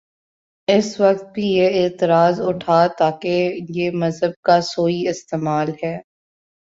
اس 0.67 0.99
وقت 0.99 1.25
بھی 1.33 1.43
یہ 1.47 1.83
اعتراض 1.83 2.41
اٹھا 2.41 2.85
تھاکہ 2.97 3.35
یہ 3.69 3.91
مذہب 3.93 4.31
کا 4.43 4.59
سوئ 4.63 5.07
استعمال 5.09 5.69
ہے۔ 5.83 5.95